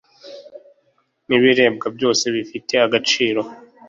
n 1.27 1.29
ibiribwa 1.37 1.87
byose 1.95 2.25
bifite 2.35 2.73
agaciro 2.85 3.41